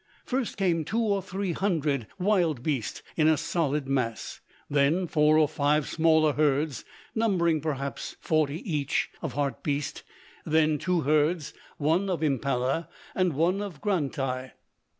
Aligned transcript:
First 0.25 0.57
came 0.57 0.83
two 0.83 0.97
or 0.99 1.21
three 1.21 1.51
hundred 1.51 2.07
wildbeest 2.19 3.03
in 3.15 3.27
a 3.27 3.37
solid 3.37 3.85
mass; 3.87 4.39
then 4.67 5.05
four 5.05 5.37
or 5.37 5.47
five 5.47 5.87
smaller 5.87 6.33
herds, 6.33 6.83
numbering 7.13 7.61
perhaps 7.61 8.15
forty 8.19 8.67
each, 8.67 9.11
of 9.21 9.33
hartbeest; 9.33 10.01
then 10.43 10.79
two 10.79 11.01
herds, 11.01 11.53
one 11.77 12.09
of 12.09 12.21
mpallah 12.23 12.87
and 13.13 13.33
one 13.33 13.61
of 13.61 13.79
grantii. 13.79 14.53